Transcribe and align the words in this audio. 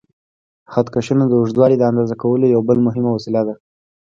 خط 0.71 0.87
کشونه 0.95 1.23
د 1.27 1.33
اوږدوالي 1.39 1.75
د 1.79 1.83
اندازه 1.91 2.15
کولو 2.21 2.45
یو 2.53 2.61
بل 2.69 2.77
مهم 2.87 3.05
وسیله 3.11 3.41
ده. 3.47 3.55